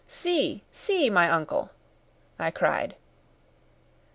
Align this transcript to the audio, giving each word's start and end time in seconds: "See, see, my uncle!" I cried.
"See, 0.07 0.63
see, 0.71 1.11
my 1.11 1.29
uncle!" 1.29 1.69
I 2.39 2.49
cried. 2.49 2.95